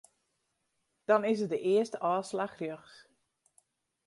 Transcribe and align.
Dan 1.09 1.23
is 1.31 1.39
it 1.43 1.51
de 1.53 1.61
earste 1.73 1.97
ôfslach 2.13 2.57
rjochts. 2.61 2.95